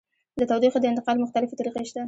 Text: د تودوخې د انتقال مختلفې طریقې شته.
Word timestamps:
د 0.39 0.41
تودوخې 0.49 0.79
د 0.81 0.85
انتقال 0.91 1.17
مختلفې 1.23 1.57
طریقې 1.59 1.83
شته. 1.89 1.99